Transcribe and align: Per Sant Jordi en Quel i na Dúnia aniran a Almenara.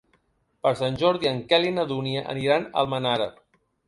Per 0.61 0.69
Sant 0.77 0.95
Jordi 1.01 1.29
en 1.31 1.41
Quel 1.51 1.67
i 1.71 1.73
na 1.75 1.85
Dúnia 1.91 2.23
aniran 2.35 2.65
a 2.71 2.81
Almenara. 2.85 3.29